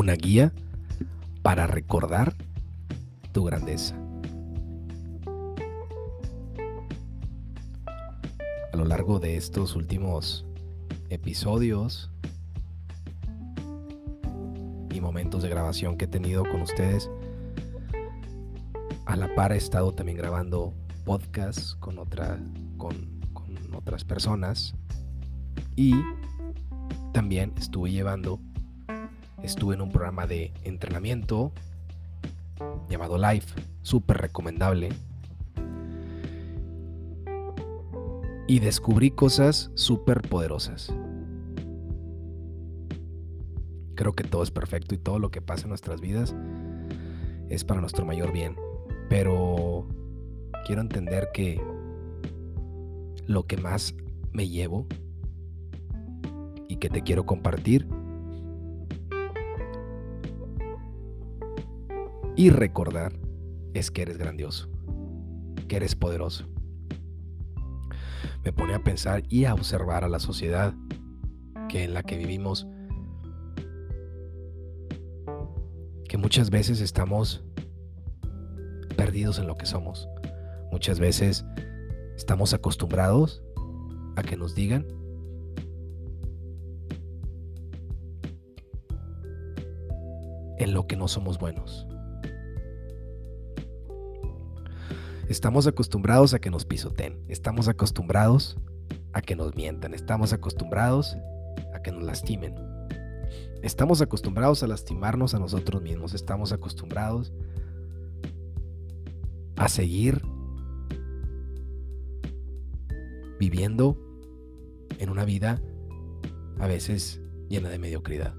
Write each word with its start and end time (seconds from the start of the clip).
una 0.00 0.14
guía 0.14 0.50
para 1.42 1.66
recordar 1.66 2.34
tu 3.32 3.44
grandeza. 3.44 3.94
A 8.72 8.76
lo 8.78 8.86
largo 8.86 9.20
de 9.20 9.36
estos 9.36 9.76
últimos 9.76 10.46
episodios 11.10 12.10
y 14.90 15.02
momentos 15.02 15.42
de 15.42 15.50
grabación 15.50 15.98
que 15.98 16.06
he 16.06 16.08
tenido 16.08 16.44
con 16.44 16.62
ustedes, 16.62 17.10
a 19.04 19.16
la 19.16 19.34
par 19.34 19.52
he 19.52 19.58
estado 19.58 19.92
también 19.92 20.16
grabando 20.16 20.72
podcasts 21.04 21.74
con, 21.74 21.96
con, 22.78 23.20
otras 23.74 24.04
personas 24.04 24.74
y 25.76 25.94
también 27.12 27.52
estuve 27.58 27.90
llevando, 27.90 28.40
estuve 29.42 29.74
en 29.74 29.80
un 29.80 29.90
programa 29.90 30.26
de 30.26 30.52
entrenamiento 30.64 31.52
llamado 32.88 33.18
Life, 33.18 33.60
súper 33.82 34.18
recomendable. 34.18 34.90
Y 38.46 38.58
descubrí 38.58 39.10
cosas 39.10 39.70
súper 39.74 40.22
poderosas. 40.22 40.92
Creo 43.94 44.14
que 44.14 44.24
todo 44.24 44.42
es 44.42 44.50
perfecto 44.50 44.94
y 44.94 44.98
todo 44.98 45.18
lo 45.18 45.30
que 45.30 45.40
pasa 45.40 45.64
en 45.64 45.68
nuestras 45.68 46.00
vidas 46.00 46.34
es 47.48 47.64
para 47.64 47.80
nuestro 47.80 48.04
mayor 48.04 48.32
bien. 48.32 48.56
Pero 49.08 49.86
quiero 50.66 50.80
entender 50.82 51.28
que 51.32 51.60
lo 53.26 53.46
que 53.46 53.56
más 53.56 53.94
me 54.32 54.48
llevo 54.48 54.86
y 56.66 56.76
que 56.76 56.88
te 56.88 57.02
quiero 57.02 57.26
compartir 57.26 57.86
y 62.40 62.48
recordar 62.48 63.12
es 63.74 63.90
que 63.90 64.00
eres 64.00 64.16
grandioso, 64.16 64.70
que 65.68 65.76
eres 65.76 65.94
poderoso. 65.94 66.46
Me 68.42 68.50
pone 68.50 68.72
a 68.72 68.82
pensar 68.82 69.24
y 69.28 69.44
a 69.44 69.52
observar 69.52 70.04
a 70.04 70.08
la 70.08 70.20
sociedad 70.20 70.72
que 71.68 71.84
en 71.84 71.92
la 71.92 72.02
que 72.02 72.16
vivimos, 72.16 72.66
que 76.08 76.16
muchas 76.16 76.48
veces 76.48 76.80
estamos 76.80 77.44
perdidos 78.96 79.38
en 79.38 79.46
lo 79.46 79.58
que 79.58 79.66
somos. 79.66 80.08
Muchas 80.72 80.98
veces 80.98 81.44
estamos 82.16 82.54
acostumbrados 82.54 83.42
a 84.16 84.22
que 84.22 84.38
nos 84.38 84.54
digan 84.54 84.86
en 90.56 90.72
lo 90.72 90.86
que 90.86 90.96
no 90.96 91.06
somos 91.06 91.38
buenos. 91.38 91.86
Estamos 95.30 95.68
acostumbrados 95.68 96.34
a 96.34 96.40
que 96.40 96.50
nos 96.50 96.64
pisoteen, 96.64 97.16
estamos 97.28 97.68
acostumbrados 97.68 98.58
a 99.12 99.22
que 99.22 99.36
nos 99.36 99.54
mientan, 99.54 99.94
estamos 99.94 100.32
acostumbrados 100.32 101.16
a 101.72 101.80
que 101.82 101.92
nos 101.92 102.02
lastimen. 102.02 102.52
Estamos 103.62 104.02
acostumbrados 104.02 104.64
a 104.64 104.66
lastimarnos 104.66 105.34
a 105.34 105.38
nosotros 105.38 105.82
mismos, 105.82 106.14
estamos 106.14 106.50
acostumbrados 106.50 107.32
a 109.54 109.68
seguir 109.68 110.20
viviendo 113.38 113.96
en 114.98 115.10
una 115.10 115.24
vida 115.24 115.62
a 116.58 116.66
veces 116.66 117.20
llena 117.48 117.68
de 117.68 117.78
mediocridad. 117.78 118.34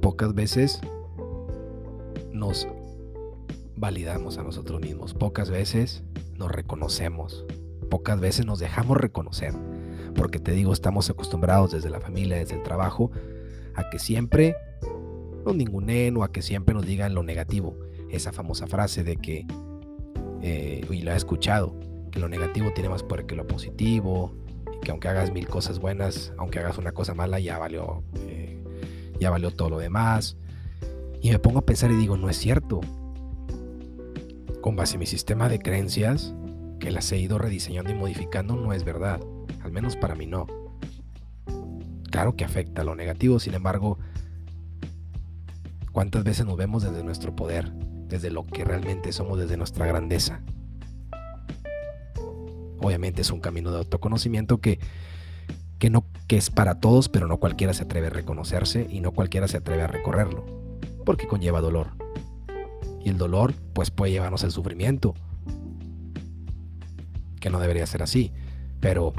Pocas 0.00 0.34
veces 0.34 0.80
nos 2.32 2.66
validamos 3.82 4.38
a 4.38 4.44
nosotros 4.44 4.80
mismos, 4.80 5.12
pocas 5.12 5.50
veces 5.50 6.04
nos 6.36 6.52
reconocemos, 6.52 7.44
pocas 7.90 8.20
veces 8.20 8.46
nos 8.46 8.60
dejamos 8.60 8.96
reconocer, 8.96 9.52
porque 10.14 10.38
te 10.38 10.52
digo, 10.52 10.72
estamos 10.72 11.10
acostumbrados 11.10 11.72
desde 11.72 11.90
la 11.90 11.98
familia, 11.98 12.36
desde 12.36 12.54
el 12.54 12.62
trabajo, 12.62 13.10
a 13.74 13.90
que 13.90 13.98
siempre 13.98 14.54
nos 15.44 15.56
ningunen 15.56 16.16
o 16.16 16.22
a 16.22 16.30
que 16.30 16.42
siempre 16.42 16.76
nos 16.76 16.86
digan 16.86 17.12
lo 17.12 17.24
negativo. 17.24 17.76
Esa 18.08 18.30
famosa 18.30 18.68
frase 18.68 19.02
de 19.02 19.16
que, 19.16 19.46
eh, 20.42 20.86
y 20.88 21.02
lo 21.02 21.10
he 21.10 21.16
escuchado, 21.16 21.74
que 22.12 22.20
lo 22.20 22.28
negativo 22.28 22.72
tiene 22.72 22.88
más 22.88 23.02
poder 23.02 23.26
que 23.26 23.34
lo 23.34 23.48
positivo, 23.48 24.32
que 24.80 24.92
aunque 24.92 25.08
hagas 25.08 25.32
mil 25.32 25.48
cosas 25.48 25.80
buenas, 25.80 26.32
aunque 26.38 26.60
hagas 26.60 26.78
una 26.78 26.92
cosa 26.92 27.14
mala, 27.14 27.40
ya 27.40 27.58
valió, 27.58 28.04
eh, 28.28 28.62
ya 29.18 29.30
valió 29.30 29.50
todo 29.50 29.70
lo 29.70 29.78
demás. 29.80 30.36
Y 31.20 31.32
me 31.32 31.40
pongo 31.40 31.58
a 31.58 31.66
pensar 31.66 31.90
y 31.90 31.96
digo, 31.96 32.16
no 32.16 32.30
es 32.30 32.36
cierto. 32.36 32.80
Con 34.62 34.76
base 34.76 34.94
en 34.94 35.00
mi 35.00 35.06
sistema 35.06 35.50
de 35.50 35.58
creencias, 35.58 36.34
que 36.80 36.90
las 36.90 37.12
he 37.12 37.18
ido 37.18 37.36
rediseñando 37.36 37.90
y 37.90 37.94
modificando, 37.94 38.56
no 38.56 38.72
es 38.72 38.84
verdad. 38.84 39.20
Al 39.62 39.72
menos 39.72 39.96
para 39.96 40.14
mí 40.14 40.24
no. 40.24 40.46
Claro 42.10 42.36
que 42.36 42.44
afecta 42.44 42.84
lo 42.84 42.94
negativo, 42.94 43.38
sin 43.38 43.52
embargo, 43.52 43.98
¿Cuántas 45.92 46.24
veces 46.24 46.46
nos 46.46 46.56
vemos 46.56 46.82
desde 46.82 47.04
nuestro 47.04 47.36
poder, 47.36 47.70
desde 48.08 48.30
lo 48.30 48.46
que 48.46 48.64
realmente 48.64 49.12
somos, 49.12 49.38
desde 49.38 49.58
nuestra 49.58 49.86
grandeza? 49.86 50.40
Obviamente 52.80 53.20
es 53.20 53.30
un 53.30 53.40
camino 53.40 53.70
de 53.70 53.78
autoconocimiento 53.78 54.58
que, 54.58 54.80
que, 55.78 55.90
no, 55.90 56.06
que 56.28 56.38
es 56.38 56.48
para 56.48 56.80
todos, 56.80 57.10
pero 57.10 57.28
no 57.28 57.36
cualquiera 57.36 57.74
se 57.74 57.84
atreve 57.84 58.06
a 58.06 58.10
reconocerse 58.10 58.86
y 58.90 59.00
no 59.00 59.12
cualquiera 59.12 59.48
se 59.48 59.58
atreve 59.58 59.82
a 59.82 59.86
recorrerlo, 59.86 60.46
porque 61.04 61.28
conlleva 61.28 61.60
dolor. 61.60 61.90
Y 63.04 63.10
el 63.10 63.18
dolor 63.18 63.54
pues 63.72 63.90
puede 63.90 64.12
llevarnos 64.12 64.44
al 64.44 64.52
sufrimiento, 64.52 65.14
que 67.40 67.50
no 67.50 67.58
debería 67.58 67.86
ser 67.86 68.02
así, 68.02 68.32
pero 68.80 69.12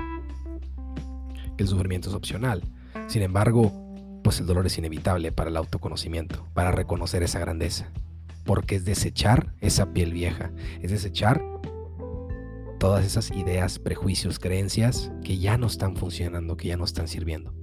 el 1.57 1.67
sufrimiento 1.67 2.09
es 2.09 2.15
opcional. 2.15 2.63
Sin 3.07 3.21
embargo, 3.21 3.71
pues 4.23 4.39
el 4.39 4.45
dolor 4.45 4.65
es 4.65 4.77
inevitable 4.77 5.31
para 5.31 5.49
el 5.49 5.57
autoconocimiento, 5.57 6.47
para 6.53 6.71
reconocer 6.71 7.23
esa 7.23 7.39
grandeza. 7.39 7.91
Porque 8.45 8.75
es 8.75 8.85
desechar 8.85 9.53
esa 9.61 9.93
piel 9.93 10.13
vieja, 10.13 10.51
es 10.81 10.91
desechar 10.91 11.43
todas 12.79 13.05
esas 13.05 13.31
ideas, 13.31 13.79
prejuicios, 13.79 14.39
creencias 14.39 15.11
que 15.23 15.37
ya 15.37 15.57
no 15.57 15.67
están 15.67 15.95
funcionando, 15.95 16.57
que 16.57 16.67
ya 16.67 16.77
no 16.77 16.83
están 16.83 17.07
sirviendo. 17.07 17.53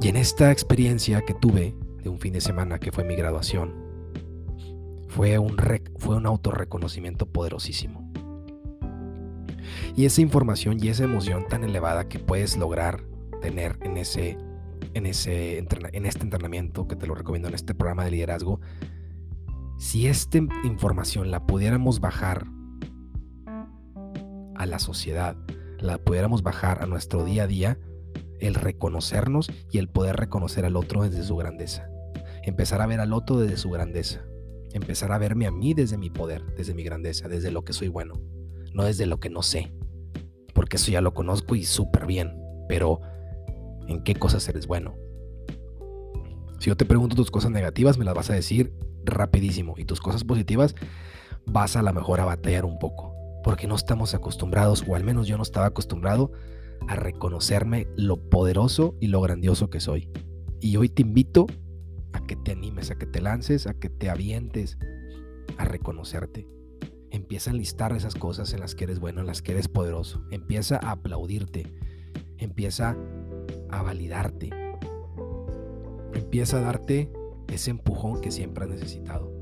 Y 0.00 0.08
en 0.08 0.16
esta 0.16 0.52
experiencia 0.52 1.22
que 1.22 1.34
tuve 1.34 1.74
de 2.02 2.08
un 2.08 2.20
fin 2.20 2.32
de 2.32 2.40
semana 2.40 2.78
que 2.78 2.92
fue 2.92 3.02
mi 3.02 3.16
graduación, 3.16 3.74
fue 5.08 5.38
un, 5.38 5.56
fue 5.98 6.16
un 6.16 6.26
autorreconocimiento 6.26 7.26
poderosísimo. 7.26 8.08
Y 9.96 10.04
esa 10.04 10.20
información 10.20 10.78
y 10.80 10.88
esa 10.88 11.04
emoción 11.04 11.46
tan 11.48 11.64
elevada 11.64 12.08
que 12.08 12.20
puedes 12.20 12.56
lograr 12.56 13.02
tener 13.40 13.78
en 13.82 13.96
ese, 13.96 14.38
en 14.94 15.06
ese 15.06 15.58
en 15.58 16.06
este 16.06 16.22
entrenamiento 16.22 16.86
que 16.86 16.94
te 16.94 17.06
lo 17.06 17.14
recomiendo 17.16 17.48
en 17.48 17.54
este 17.54 17.74
programa 17.74 18.04
de 18.04 18.12
liderazgo, 18.12 18.60
si 19.78 20.06
esta 20.06 20.38
información 20.62 21.32
la 21.32 21.46
pudiéramos 21.46 21.98
bajar 21.98 22.46
a 24.54 24.66
la 24.66 24.78
sociedad, 24.78 25.36
la 25.78 25.98
pudiéramos 25.98 26.42
bajar 26.42 26.82
a 26.82 26.86
nuestro 26.86 27.24
día 27.24 27.44
a 27.44 27.46
día, 27.46 27.78
el 28.40 28.54
reconocernos 28.54 29.50
y 29.70 29.78
el 29.78 29.88
poder 29.88 30.16
reconocer 30.16 30.64
al 30.64 30.76
otro 30.76 31.02
desde 31.02 31.22
su 31.24 31.36
grandeza. 31.36 31.88
Empezar 32.42 32.80
a 32.80 32.86
ver 32.86 33.00
al 33.00 33.12
otro 33.12 33.38
desde 33.38 33.56
su 33.56 33.70
grandeza. 33.70 34.24
Empezar 34.72 35.12
a 35.12 35.18
verme 35.18 35.46
a 35.46 35.50
mí 35.50 35.74
desde 35.74 35.98
mi 35.98 36.10
poder, 36.10 36.44
desde 36.56 36.74
mi 36.74 36.82
grandeza, 36.82 37.28
desde 37.28 37.50
lo 37.50 37.64
que 37.64 37.72
soy 37.72 37.88
bueno 37.88 38.20
no 38.72 38.84
desde 38.84 39.06
lo 39.06 39.20
que 39.20 39.30
no 39.30 39.42
sé, 39.42 39.72
porque 40.54 40.76
eso 40.76 40.90
ya 40.90 41.00
lo 41.00 41.14
conozco 41.14 41.54
y 41.54 41.64
súper 41.64 42.06
bien, 42.06 42.40
pero 42.68 43.00
¿en 43.86 44.02
qué 44.02 44.14
cosas 44.14 44.48
eres 44.48 44.66
bueno? 44.66 44.94
Si 46.60 46.66
yo 46.66 46.76
te 46.76 46.84
pregunto 46.84 47.16
tus 47.16 47.30
cosas 47.30 47.50
negativas, 47.50 47.98
me 47.98 48.04
las 48.04 48.14
vas 48.14 48.30
a 48.30 48.34
decir 48.34 48.72
rapidísimo 49.04 49.74
y 49.76 49.84
tus 49.84 50.00
cosas 50.00 50.24
positivas 50.24 50.74
vas 51.46 51.76
a 51.76 51.82
la 51.82 51.92
mejor 51.92 52.20
a 52.20 52.24
batallar 52.24 52.64
un 52.64 52.78
poco, 52.78 53.14
porque 53.44 53.66
no 53.66 53.74
estamos 53.74 54.14
acostumbrados, 54.14 54.84
o 54.86 54.96
al 54.96 55.04
menos 55.04 55.26
yo 55.26 55.36
no 55.36 55.42
estaba 55.42 55.66
acostumbrado 55.66 56.32
a 56.86 56.94
reconocerme 56.94 57.86
lo 57.96 58.28
poderoso 58.30 58.96
y 59.00 59.08
lo 59.08 59.20
grandioso 59.20 59.70
que 59.70 59.80
soy. 59.80 60.08
Y 60.60 60.76
hoy 60.76 60.88
te 60.88 61.02
invito 61.02 61.46
a 62.12 62.24
que 62.26 62.36
te 62.36 62.52
animes, 62.52 62.90
a 62.90 62.96
que 62.96 63.06
te 63.06 63.20
lances, 63.20 63.66
a 63.66 63.74
que 63.74 63.88
te 63.90 64.10
avientes 64.10 64.78
a 65.56 65.64
reconocerte. 65.64 66.48
Empieza 67.10 67.50
a 67.50 67.54
listar 67.54 67.92
esas 67.92 68.14
cosas 68.14 68.52
en 68.52 68.60
las 68.60 68.74
que 68.74 68.84
eres 68.84 69.00
bueno, 69.00 69.20
en 69.20 69.26
las 69.26 69.42
que 69.42 69.52
eres 69.52 69.68
poderoso. 69.68 70.22
Empieza 70.30 70.76
a 70.82 70.92
aplaudirte. 70.92 71.72
Empieza 72.38 72.96
a 73.70 73.82
validarte. 73.82 74.50
Empieza 76.14 76.58
a 76.58 76.62
darte 76.62 77.10
ese 77.48 77.70
empujón 77.70 78.20
que 78.20 78.30
siempre 78.30 78.64
has 78.64 78.70
necesitado. 78.70 79.32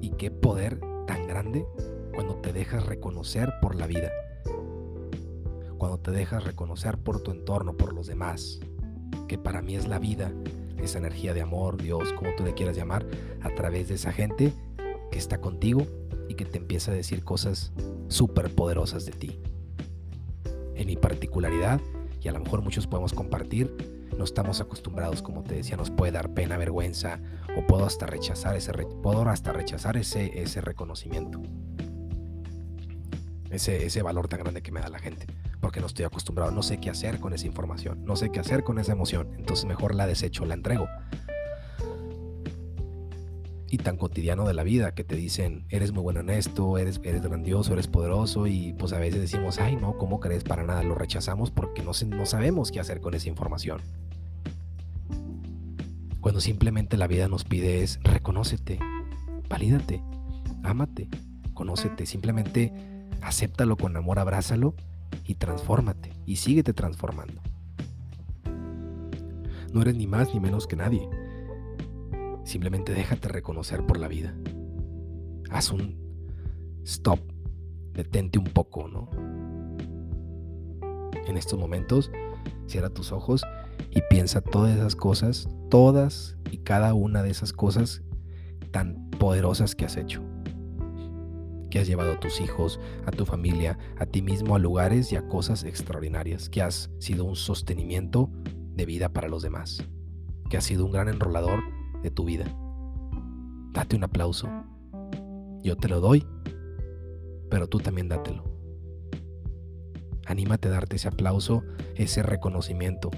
Y 0.00 0.10
qué 0.10 0.30
poder 0.30 0.80
tan 1.06 1.26
grande 1.26 1.66
Cuando 2.14 2.36
te 2.36 2.52
dejas 2.52 2.86
reconocer 2.86 3.52
por 3.60 3.74
la 3.74 3.86
vida. 3.86 4.10
Cuando 5.78 5.98
te 5.98 6.10
dejas 6.10 6.44
reconocer 6.44 6.98
por 6.98 7.20
tu 7.20 7.30
entorno, 7.30 7.76
por 7.76 7.92
los 7.92 8.06
demás. 8.06 8.60
Que 9.28 9.38
para 9.38 9.62
mí 9.62 9.76
es 9.76 9.88
la 9.88 9.98
vida, 9.98 10.32
esa 10.78 10.98
energía 10.98 11.34
de 11.34 11.40
amor, 11.40 11.80
Dios, 11.80 12.12
como 12.12 12.34
tú 12.36 12.44
le 12.44 12.54
quieras 12.54 12.76
llamar, 12.76 13.06
a 13.40 13.50
través 13.54 13.88
de 13.88 13.94
esa 13.94 14.12
gente 14.12 14.52
que 15.10 15.18
está 15.18 15.40
contigo 15.40 15.86
y 16.28 16.34
que 16.34 16.44
te 16.44 16.58
empieza 16.58 16.92
a 16.92 16.94
decir 16.94 17.24
cosas 17.24 17.72
súper 18.08 18.54
poderosas 18.54 19.06
de 19.06 19.12
ti. 19.12 19.40
En 20.74 20.86
mi 20.86 20.96
particularidad, 20.96 21.80
y 22.20 22.28
a 22.28 22.32
lo 22.32 22.40
mejor 22.40 22.62
muchos 22.62 22.86
podemos 22.86 23.12
compartir, 23.12 23.74
no 24.16 24.24
estamos 24.24 24.60
acostumbrados, 24.60 25.22
como 25.22 25.42
te 25.42 25.56
decía, 25.56 25.76
nos 25.76 25.90
puede 25.90 26.12
dar 26.12 26.34
pena, 26.34 26.56
vergüenza, 26.56 27.20
o 27.56 27.66
puedo 27.66 27.84
hasta 27.84 28.06
rechazar 28.06 28.56
ese, 28.56 28.72
puedo 29.02 29.28
hasta 29.28 29.52
rechazar 29.52 29.96
ese, 29.96 30.40
ese 30.40 30.60
reconocimiento. 30.60 31.40
Ese, 33.52 33.86
ese 33.86 34.02
valor 34.02 34.28
tan 34.28 34.40
grande 34.40 34.62
que 34.62 34.72
me 34.72 34.80
da 34.80 34.88
la 34.88 34.98
gente, 34.98 35.26
porque 35.60 35.80
no 35.80 35.86
estoy 35.86 36.04
acostumbrado, 36.04 36.50
no 36.50 36.62
sé 36.62 36.78
qué 36.78 36.90
hacer 36.90 37.20
con 37.20 37.32
esa 37.34 37.46
información, 37.46 38.04
no 38.04 38.16
sé 38.16 38.30
qué 38.30 38.40
hacer 38.40 38.64
con 38.64 38.78
esa 38.78 38.92
emoción, 38.92 39.28
entonces 39.36 39.66
mejor 39.66 39.94
la 39.94 40.06
desecho, 40.06 40.46
la 40.46 40.54
entrego 40.54 40.88
y 43.72 43.78
tan 43.78 43.96
cotidiano 43.96 44.46
de 44.46 44.52
la 44.52 44.64
vida 44.64 44.94
que 44.94 45.02
te 45.02 45.16
dicen, 45.16 45.64
eres 45.70 45.92
muy 45.92 46.02
bueno 46.02 46.20
en 46.20 46.28
esto, 46.28 46.76
eres, 46.76 47.00
eres 47.04 47.22
grandioso, 47.22 47.72
eres 47.72 47.88
poderoso 47.88 48.46
y 48.46 48.74
pues 48.74 48.92
a 48.92 48.98
veces 48.98 49.18
decimos, 49.18 49.58
ay 49.60 49.76
no, 49.76 49.96
¿cómo 49.96 50.20
crees? 50.20 50.44
Para 50.44 50.62
nada, 50.62 50.82
lo 50.82 50.94
rechazamos 50.94 51.50
porque 51.50 51.82
no, 51.82 51.92
no 52.08 52.26
sabemos 52.26 52.70
qué 52.70 52.80
hacer 52.80 53.00
con 53.00 53.14
esa 53.14 53.30
información. 53.30 53.80
Cuando 56.20 56.42
simplemente 56.42 56.98
la 56.98 57.06
vida 57.06 57.28
nos 57.28 57.44
pide 57.44 57.82
es, 57.82 57.98
reconócete, 58.02 58.78
valídate, 59.48 60.02
ámate, 60.62 61.08
conócete, 61.54 62.04
simplemente 62.04 62.74
acéptalo 63.22 63.76
con 63.76 63.96
amor, 63.96 64.18
abrázalo 64.18 64.74
y 65.24 65.36
transfórmate 65.36 66.12
y 66.26 66.36
síguete 66.36 66.72
transformando. 66.74 67.40
No 69.72 69.80
eres 69.80 69.96
ni 69.96 70.06
más 70.06 70.34
ni 70.34 70.40
menos 70.40 70.66
que 70.66 70.76
nadie. 70.76 71.08
Simplemente 72.44 72.92
déjate 72.92 73.28
reconocer 73.28 73.86
por 73.86 73.98
la 73.98 74.08
vida. 74.08 74.34
Haz 75.50 75.70
un 75.70 75.96
stop. 76.84 77.20
Detente 77.92 78.38
un 78.38 78.46
poco, 78.46 78.88
¿no? 78.88 79.10
En 81.26 81.36
estos 81.36 81.58
momentos, 81.58 82.10
cierra 82.66 82.90
tus 82.90 83.12
ojos 83.12 83.44
y 83.90 84.00
piensa 84.08 84.40
todas 84.40 84.74
esas 84.74 84.96
cosas, 84.96 85.48
todas 85.70 86.36
y 86.50 86.58
cada 86.58 86.94
una 86.94 87.22
de 87.22 87.30
esas 87.30 87.52
cosas 87.52 88.02
tan 88.70 89.10
poderosas 89.10 89.74
que 89.74 89.84
has 89.84 89.96
hecho. 89.96 90.22
Que 91.72 91.78
has 91.78 91.86
llevado 91.86 92.12
a 92.12 92.20
tus 92.20 92.42
hijos, 92.42 92.78
a 93.06 93.10
tu 93.12 93.24
familia, 93.24 93.78
a 93.96 94.04
ti 94.04 94.20
mismo 94.20 94.54
a 94.54 94.58
lugares 94.58 95.10
y 95.10 95.16
a 95.16 95.26
cosas 95.26 95.64
extraordinarias. 95.64 96.50
Que 96.50 96.60
has 96.60 96.90
sido 96.98 97.24
un 97.24 97.34
sostenimiento 97.34 98.28
de 98.74 98.84
vida 98.84 99.08
para 99.08 99.26
los 99.26 99.42
demás. 99.42 99.82
Que 100.50 100.58
has 100.58 100.64
sido 100.64 100.84
un 100.84 100.92
gran 100.92 101.08
enrolador 101.08 101.60
de 102.02 102.10
tu 102.10 102.26
vida. 102.26 102.44
Date 103.72 103.96
un 103.96 104.04
aplauso. 104.04 104.50
Yo 105.62 105.78
te 105.78 105.88
lo 105.88 106.00
doy, 106.00 106.26
pero 107.48 107.68
tú 107.68 107.78
también 107.78 108.10
dátelo. 108.10 108.44
Anímate 110.26 110.68
a 110.68 110.72
darte 110.72 110.96
ese 110.96 111.08
aplauso, 111.08 111.62
ese 111.94 112.22
reconocimiento 112.22 113.10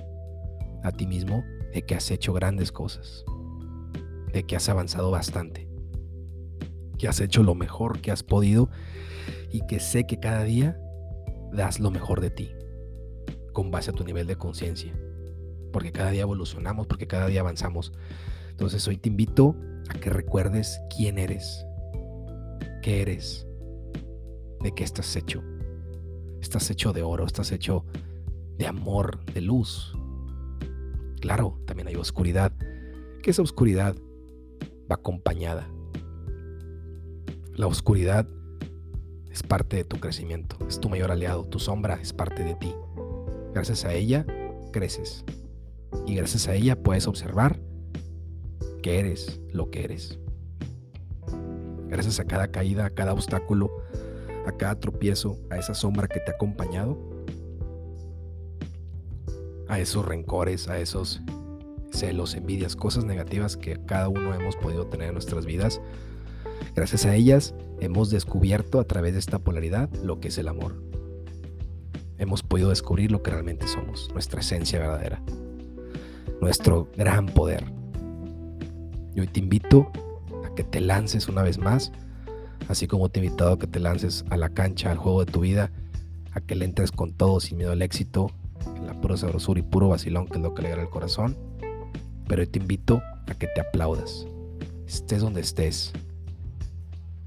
a 0.85 0.93
ti 0.93 1.09
mismo 1.09 1.43
de 1.73 1.83
que 1.83 1.97
has 1.97 2.09
hecho 2.13 2.33
grandes 2.33 2.71
cosas, 2.71 3.25
de 4.33 4.45
que 4.45 4.55
has 4.55 4.69
avanzado 4.69 5.11
bastante, 5.11 5.64
que 7.05 7.09
has 7.09 7.21
hecho 7.21 7.43
lo 7.43 7.55
mejor 7.55 8.01
que 8.01 8.11
has 8.11 8.23
podido 8.23 8.71
y 9.53 9.61
que 9.67 9.79
sé 9.79 10.07
que 10.07 10.21
cada 10.21 10.43
día 10.43 10.81
das 11.53 11.79
lo 11.79 11.91
mejor 11.91 12.23
de 12.23 12.31
ti, 12.31 12.51
con 13.53 13.71
base 13.71 13.91
a 13.91 13.93
tu 13.93 14.05
nivel 14.05 14.27
de 14.27 14.37
conciencia, 14.37 14.99
porque 15.71 15.93
cada 15.93 16.13
día 16.13 16.23
evolucionamos, 16.23 16.87
porque 16.87 17.07
cada 17.07 17.27
día 17.27 17.43
avanzamos. 17.43 17.93
Entonces 18.49 18.89
hoy 18.89 18.97
te 18.97 19.11
invito 19.11 19.55
a 19.91 20.01
que 20.01 20.09
recuerdes 20.09 20.81
quién 20.97 21.19
eres, 21.19 21.67
qué 22.81 23.03
eres, 23.03 23.47
de 24.63 24.73
qué 24.75 24.83
estás 24.83 25.15
hecho. 25.15 25.43
Estás 26.41 26.71
hecho 26.71 26.95
de 26.95 27.03
oro, 27.03 27.27
estás 27.27 27.53
hecho 27.53 27.85
de 28.57 28.67
amor, 28.67 29.23
de 29.27 29.43
luz. 29.43 29.95
Claro, 31.21 31.61
también 31.67 31.87
hay 31.87 31.97
oscuridad, 31.97 32.55
que 33.23 33.31
esa 33.31 33.43
oscuridad 33.43 33.95
va 34.91 34.95
acompañada. 34.95 35.69
La 37.57 37.69
oscuridad 37.69 38.27
es 39.31 39.45
parte 39.45 39.77
de 39.77 39.85
tu 39.85 40.01
crecimiento, 40.01 40.57
es 40.67 40.81
tu 40.81 40.89
mayor 40.89 41.13
aliado, 41.13 41.45
tu 41.45 41.61
sombra 41.61 41.95
es 42.03 42.13
parte 42.13 42.43
de 42.43 42.57
ti. 42.57 42.75
Gracias 43.53 43.85
a 43.85 43.95
ella 43.95 44.27
creces 44.73 45.25
y 46.05 46.17
gracias 46.17 46.49
a 46.49 46.55
ella 46.55 46.83
puedes 46.83 47.07
observar 47.07 47.61
que 48.83 48.99
eres 48.99 49.41
lo 49.53 49.71
que 49.71 49.85
eres. 49.85 50.19
Gracias 51.87 52.19
a 52.19 52.25
cada 52.25 52.49
caída, 52.49 52.87
a 52.87 52.91
cada 52.91 53.13
obstáculo, 53.13 53.71
a 54.47 54.53
cada 54.53 54.81
tropiezo, 54.81 55.39
a 55.49 55.57
esa 55.57 55.75
sombra 55.75 56.09
que 56.09 56.19
te 56.19 56.33
ha 56.33 56.35
acompañado, 56.35 56.99
a 59.69 59.79
esos 59.79 60.05
rencores, 60.05 60.67
a 60.69 60.81
esos 60.81 61.23
celos, 61.93 62.35
envidias, 62.35 62.75
cosas 62.75 63.05
negativas 63.05 63.57
que 63.57 63.79
cada 63.87 64.09
uno 64.09 64.35
hemos 64.35 64.57
podido 64.57 64.89
tener 64.89 65.07
en 65.09 65.15
nuestras 65.15 65.47
vidas. 65.47 65.81
Gracias 66.75 67.07
a 67.07 67.15
ellas 67.15 67.55
hemos 67.81 68.11
descubierto 68.11 68.81
a 68.81 68.85
través 68.85 69.13
de 69.13 69.19
esta 69.19 69.39
polaridad 69.39 69.89
lo 70.03 70.21
que 70.21 70.29
es 70.29 70.39
el 70.39 70.49
amor. 70.49 70.83
Hemos 72.19 72.43
podido 72.43 72.71
descubrir 72.71 73.11
lo 73.11 73.23
que 73.23 73.31
realmente 73.31 73.67
somos, 73.67 74.09
nuestra 74.13 74.41
esencia 74.41 74.79
verdadera, 74.79 75.23
nuestro 76.41 76.89
gran 76.97 77.27
poder. 77.27 77.65
Y 79.15 79.21
hoy 79.21 79.27
te 79.27 79.41
invito 79.41 79.91
a 80.45 80.55
que 80.55 80.65
te 80.65 80.81
lances 80.81 81.29
una 81.29 81.43
vez 81.43 81.59
más, 81.59 81.93
así 82.69 82.87
como 82.87 83.09
te 83.09 83.21
he 83.21 83.25
invitado 83.25 83.53
a 83.53 83.59
que 83.59 83.67
te 83.67 83.81
lances 83.81 84.25
a 84.31 84.37
la 84.37 84.49
cancha, 84.49 84.91
al 84.91 84.99
juego 84.99 85.25
de 85.25 85.33
tu 85.33 85.41
vida, 85.41 85.71
a 86.33 86.41
que 86.41 86.55
le 86.55 86.65
entres 86.65 86.93
con 86.93 87.13
todo 87.13 87.41
sin 87.41 87.59
miedo 87.59 87.73
al 87.73 87.83
éxito, 87.83 88.31
en 88.77 88.87
la 88.87 89.01
pura 89.01 89.17
sabrosura 89.17 89.61
y 89.61 89.63
puro 89.63 89.89
vacilón, 89.89 90.27
que 90.27 90.35
es 90.35 90.43
lo 90.43 90.55
que 90.55 90.63
alegra 90.63 90.83
el 90.83 90.89
corazón. 90.89 91.37
Pero 92.29 92.43
hoy 92.43 92.47
te 92.47 92.59
invito 92.59 93.03
a 93.27 93.35
que 93.35 93.47
te 93.49 93.61
aplaudas, 93.61 94.27
estés 94.87 95.21
donde 95.21 95.41
estés, 95.41 95.93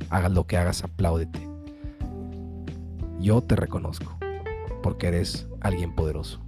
hagas 0.10 0.32
lo 0.32 0.48
que 0.48 0.58
hagas, 0.58 0.84
apláudete. 0.84 1.48
Yo 3.20 3.42
te 3.42 3.56
reconozco, 3.56 4.18
porque 4.84 5.08
eres 5.08 5.48
alguien 5.62 5.96
poderoso. 5.96 6.42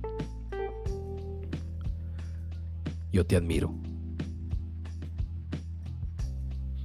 Yo 3.11 3.25
te 3.25 3.35
admiro. 3.35 3.73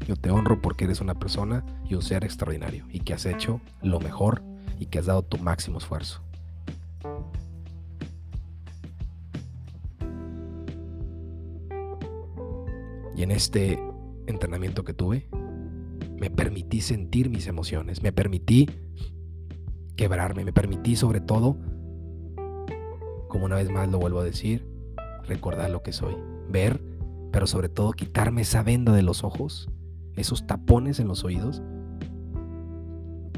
Yo 0.07 0.17
te 0.17 0.31
honro 0.31 0.61
porque 0.61 0.85
eres 0.85 1.01
una 1.01 1.15
persona 1.15 1.65
y 1.89 1.95
un 1.95 2.03
ser 2.03 2.25
extraordinario 2.25 2.87
y 2.91 3.01
que 3.01 3.15
has 3.15 3.25
hecho 3.27 3.61
lo 3.83 4.01
mejor 4.01 4.43
y 4.79 4.87
que 4.87 4.99
has 4.99 5.07
dado 5.07 5.23
tu 5.23 5.39
máximo 5.39 5.79
esfuerzo. 5.79 6.23
Y 13.17 13.23
en 13.23 13.31
este 13.31 13.79
entrenamiento 14.27 14.85
que 14.85 14.93
tuve, 14.93 15.29
me 16.19 16.31
permití 16.31 16.81
sentir 16.81 17.31
mis 17.31 17.47
emociones, 17.47 18.03
me 18.03 18.13
permití 18.13 18.69
quebrarme, 19.97 20.45
me 20.45 20.53
permití 20.53 20.97
sobre 20.97 21.21
todo, 21.21 21.57
como 23.29 23.47
una 23.47 23.57
vez 23.57 23.71
más 23.71 23.89
lo 23.89 23.99
vuelvo 23.99 24.21
a 24.21 24.25
decir, 24.25 24.67
recordar 25.27 25.71
lo 25.71 25.83
que 25.83 25.93
soy, 25.93 26.17
ver, 26.49 26.81
pero 27.33 27.47
sobre 27.47 27.69
todo 27.69 27.93
quitarme 27.93 28.43
esa 28.43 28.63
venda 28.63 28.93
de 28.93 29.03
los 29.03 29.25
ojos 29.25 29.69
esos 30.17 30.47
tapones 30.47 31.01
en 31.01 31.09
los 31.09 31.25
oídos 31.25 31.63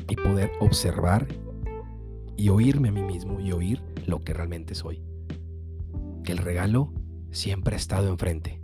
y 0.08 0.16
poder 0.16 0.52
observar 0.60 1.26
y 2.36 2.48
oírme 2.50 2.88
a 2.88 2.92
mí 2.92 3.02
mismo 3.02 3.40
y 3.40 3.52
oír 3.52 3.82
lo 4.06 4.20
que 4.20 4.34
realmente 4.34 4.74
soy. 4.74 5.02
Que 6.22 6.32
el 6.32 6.38
regalo 6.38 6.92
siempre 7.30 7.74
ha 7.74 7.78
estado 7.78 8.08
enfrente. 8.08 8.60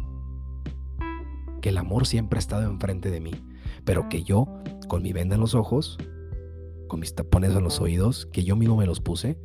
Que 1.60 1.70
el 1.70 1.78
amor 1.78 2.06
siempre 2.06 2.38
ha 2.38 2.40
estado 2.40 2.70
enfrente 2.70 3.10
de 3.10 3.20
mí. 3.20 3.32
Pero 3.84 4.08
que 4.08 4.22
yo, 4.22 4.46
con 4.88 5.02
mi 5.02 5.12
venda 5.12 5.34
en 5.34 5.40
los 5.40 5.54
ojos, 5.54 5.98
con 6.88 7.00
mis 7.00 7.14
tapones 7.14 7.54
en 7.54 7.64
los 7.64 7.80
oídos, 7.80 8.26
que 8.26 8.44
yo 8.44 8.56
mismo 8.56 8.76
me 8.76 8.86
los 8.86 9.00
puse, 9.00 9.38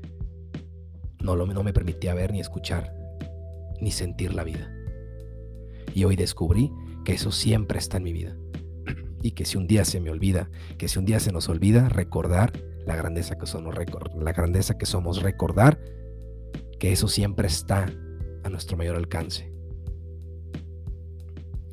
no, 1.22 1.36
lo, 1.36 1.46
no 1.46 1.63
me 1.63 1.74
permitía 1.74 2.13
ver 2.13 2.32
ni 2.32 2.39
escuchar, 2.39 2.94
ni 3.79 3.91
sentir 3.91 4.34
la 4.34 4.44
vida. 4.44 4.72
Y 5.94 6.03
hoy 6.03 6.15
descubrí 6.15 6.72
que 7.06 7.13
eso 7.13 7.32
siempre 7.32 7.79
está 7.79 7.98
en 7.98 8.03
mi 8.03 8.13
vida 8.13 8.38
y 9.24 9.32
que 9.32 9.46
si 9.46 9.58
un 9.58 9.67
día 9.67 9.86
se 9.86 10.00
me 10.00 10.12
olvida, 10.12 10.50
que 10.77 10.88
si 10.88 11.00
un 11.00 11.06
día 11.06 11.20
se 11.20 11.32
nos 11.32 11.50
olvida 11.50 11.89
recordar 11.89 12.51
la 12.86 12.96
grandeza 12.96 13.38
que 13.38 13.46
somos, 13.46 13.75
la 13.75 14.34
grandeza 14.34 14.77
que 14.77 14.86
somos, 14.86 15.22
recordar 15.22 15.79
que 16.79 16.91
eso 16.91 17.08
siempre 17.08 17.48
está 17.48 17.86
a 18.44 18.50
nuestro 18.50 18.77
mayor 18.77 18.96
alcance. 18.96 19.51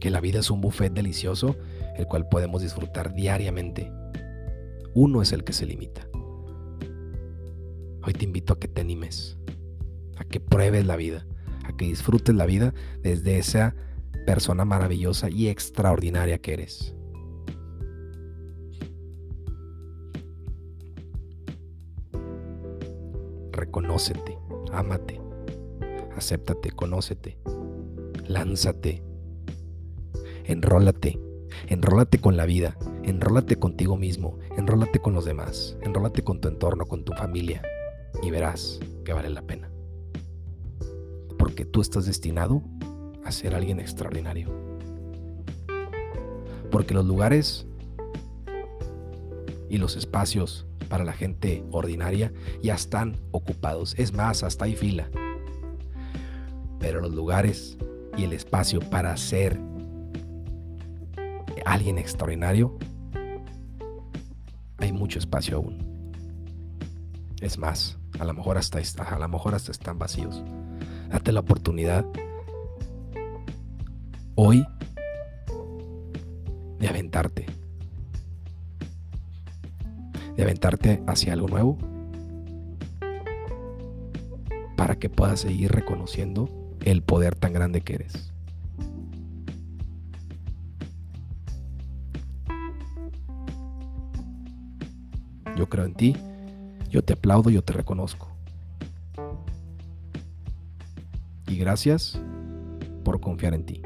Que 0.01 0.11
la 0.11 0.21
vida 0.21 0.41
es 0.41 0.51
un 0.51 0.61
buffet 0.61 0.93
delicioso 0.93 1.57
el 1.97 2.07
cual 2.07 2.29
podemos 2.29 2.63
disfrutar 2.63 3.15
diariamente. 3.15 3.91
Uno 4.95 5.23
es 5.23 5.33
el 5.33 5.45
que 5.45 5.53
se 5.53 5.67
limita. 5.67 6.09
Hoy 8.07 8.13
te 8.13 8.25
invito 8.25 8.53
a 8.53 8.59
que 8.59 8.69
te 8.69 8.83
animes, 8.83 9.39
a 10.17 10.25
que 10.25 10.39
pruebes 10.39 10.87
la 10.87 10.97
vida, 10.97 11.27
a 11.65 11.75
que 11.77 11.87
disfrutes 11.87 12.35
la 12.35 12.47
vida 12.47 12.75
desde 13.03 13.39
esa 13.39 13.75
persona 14.27 14.65
maravillosa 14.65 15.31
y 15.31 15.49
extraordinaria 15.49 16.39
que 16.39 16.53
eres. 16.53 16.95
Reconócete, 23.53 24.39
ámate, 24.73 25.21
acéptate, 26.17 26.71
conócete, 26.73 27.39
lánzate, 28.27 29.03
enrólate, 30.45 31.19
enrólate 31.69 32.19
con 32.19 32.37
la 32.37 32.47
vida, 32.47 32.77
enrólate 33.03 33.57
contigo 33.57 33.97
mismo, 33.97 34.39
enrólate 34.57 35.01
con 35.01 35.15
los 35.15 35.25
demás, 35.25 35.77
enrólate 35.83 36.23
con 36.23 36.41
tu 36.41 36.49
entorno, 36.49 36.87
con 36.87 37.05
tu 37.05 37.13
familia 37.13 37.63
y 38.23 38.31
verás 38.31 38.81
que 39.05 39.13
vale 39.13 39.31
la 39.31 39.43
pena. 39.43 39.71
Porque 41.39 41.65
tú 41.65 41.81
estás 41.81 42.07
destinado 42.07 42.63
a 43.25 43.33
ser 43.33 43.55
alguien 43.55 43.81
extraordinario. 43.81 44.53
Porque 46.71 46.95
los 46.95 47.05
lugares 47.05 47.67
y 49.69 49.79
los 49.79 49.97
espacios 49.97 50.67
para 50.89 51.05
la 51.05 51.13
gente 51.13 51.65
ordinaria 51.71 52.33
ya 52.63 52.75
están 52.75 53.17
ocupados. 53.31 53.95
Es 53.99 54.13
más, 54.13 54.43
hasta 54.43 54.65
hay 54.67 54.77
fila. 54.77 55.09
Pero 56.79 57.01
los 57.01 57.13
lugares 57.13 57.79
y 58.17 58.25
el 58.25 58.33
espacio 58.33 58.81
para 58.81 59.17
ser 59.17 59.61
alguien 61.65 61.99
extraordinario, 61.99 62.77
hay 64.79 64.93
mucho 64.93 65.19
espacio 65.19 65.57
aún. 65.57 66.13
Es 67.41 67.59
más, 67.59 67.99
a 68.19 68.25
lo 68.25 68.35
mejor 68.35 68.59
hasta, 68.59 68.79
a 68.79 69.19
lo 69.19 69.29
mejor 69.29 69.55
hasta 69.55 69.71
están 69.71 69.99
vacíos. 69.99 70.43
Date 71.11 71.33
la 71.33 71.41
oportunidad 71.41 72.05
hoy 74.35 74.67
de 76.79 76.89
aventarte. 76.89 77.47
De 80.37 80.43
aventarte 80.43 81.03
hacia 81.07 81.33
algo 81.33 81.49
nuevo 81.49 81.79
para 84.77 84.99
que 84.99 85.09
puedas 85.09 85.41
seguir 85.41 85.73
reconociendo 85.73 86.49
el 86.85 87.03
poder 87.03 87.37
tan 87.37 87.53
grande 87.53 87.81
que 87.81 87.95
eres. 87.95 88.34
Yo 95.57 95.69
creo 95.69 95.85
en 95.85 95.95
ti, 95.95 96.17
yo 96.91 97.03
te 97.03 97.13
aplaudo, 97.13 97.51
yo 97.51 97.63
te 97.63 97.73
reconozco. 97.73 98.29
Y 101.47 101.57
gracias 101.57 102.21
por 103.05 103.21
confiar 103.21 103.55
en 103.55 103.65
ti. 103.65 103.83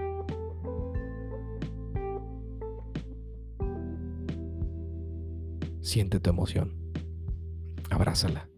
Siente 5.81 6.21
tu 6.21 6.31
emoción. 6.31 6.75
Abrázala. 7.91 8.49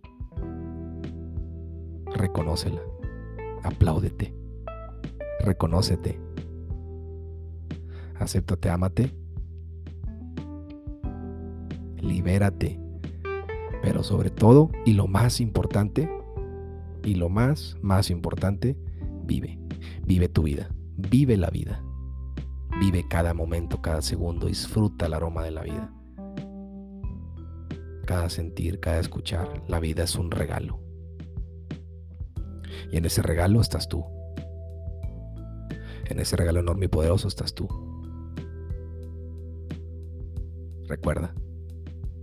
Reconócela. 2.06 2.80
Apláudete. 3.62 4.34
Reconócete. 5.40 6.20
Acéptate, 8.18 8.68
ámate. 8.68 9.14
Libérate. 12.00 12.89
Pero 13.82 14.02
sobre 14.02 14.30
todo, 14.30 14.70
y 14.84 14.92
lo 14.92 15.06
más 15.06 15.40
importante, 15.40 16.10
y 17.04 17.14
lo 17.14 17.28
más, 17.28 17.76
más 17.82 18.10
importante, 18.10 18.76
vive. 19.24 19.58
Vive 20.04 20.28
tu 20.28 20.42
vida. 20.42 20.70
Vive 20.96 21.36
la 21.36 21.50
vida. 21.50 21.82
Vive 22.78 23.06
cada 23.08 23.34
momento, 23.34 23.80
cada 23.80 24.02
segundo. 24.02 24.46
Disfruta 24.46 25.06
el 25.06 25.14
aroma 25.14 25.42
de 25.42 25.50
la 25.50 25.62
vida 25.62 25.92
cada 28.10 28.28
sentir, 28.28 28.80
cada 28.80 28.98
escuchar. 28.98 29.62
La 29.68 29.78
vida 29.78 30.02
es 30.02 30.16
un 30.16 30.32
regalo. 30.32 30.80
Y 32.90 32.96
en 32.96 33.04
ese 33.04 33.22
regalo 33.22 33.60
estás 33.60 33.88
tú. 33.88 34.04
En 36.06 36.18
ese 36.18 36.34
regalo 36.34 36.58
enorme 36.58 36.86
y 36.86 36.88
poderoso 36.88 37.28
estás 37.28 37.54
tú. 37.54 37.68
Recuerda, 40.88 41.36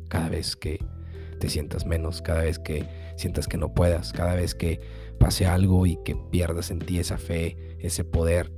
cada 0.09 0.27
vez 0.27 0.57
que 0.57 0.85
te 1.37 1.49
sientas 1.49 1.85
menos, 1.85 2.21
cada 2.21 2.43
vez 2.43 2.59
que 2.59 2.85
sientas 3.15 3.47
que 3.47 3.57
no 3.57 3.73
puedas, 3.73 4.13
cada 4.13 4.35
vez 4.35 4.55
que 4.55 4.79
pase 5.19 5.45
algo 5.45 5.85
y 5.85 5.97
que 6.03 6.15
pierdas 6.31 6.71
en 6.71 6.79
ti 6.79 6.99
esa 6.99 7.17
fe, 7.17 7.77
ese 7.79 8.03
poder, 8.03 8.51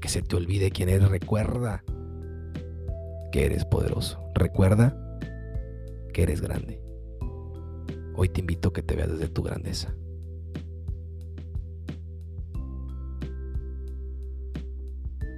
que 0.00 0.08
se 0.08 0.22
te 0.22 0.36
olvide 0.36 0.70
quién 0.70 0.88
eres, 0.88 1.08
recuerda 1.08 1.84
que 3.32 3.44
eres 3.44 3.64
poderoso. 3.64 4.20
Recuerda 4.34 4.96
eres 6.22 6.40
grande. 6.40 6.80
Hoy 8.14 8.28
te 8.28 8.40
invito 8.40 8.70
a 8.70 8.72
que 8.72 8.82
te 8.82 8.96
veas 8.96 9.10
desde 9.10 9.28
tu 9.28 9.42
grandeza. 9.42 9.94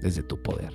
Desde 0.00 0.22
tu 0.22 0.42
poder. 0.42 0.72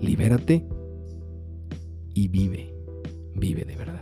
Libérate 0.00 0.66
y 2.14 2.28
vive. 2.28 2.74
Vive 3.34 3.64
de 3.64 3.76
verdad. 3.76 3.93